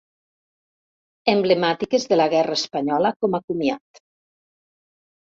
Emblemàtiques 1.35 2.09
de 2.15 2.19
la 2.21 2.27
guerra 2.37 2.59
espanyola 2.63 3.15
com 3.23 3.41
a 3.41 3.45
comiat. 3.49 4.07